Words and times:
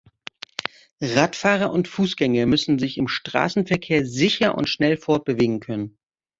Radfahrer 0.99 1.71
und 1.71 1.87
Fußgänger 1.87 2.47
müssen 2.47 2.79
sich 2.79 2.97
im 2.97 3.07
Straßenverkehr 3.07 4.03
sicher 4.03 4.55
und 4.57 4.67
schnell 4.67 4.97
fortbewegen 4.97 5.59
können. 5.59 5.99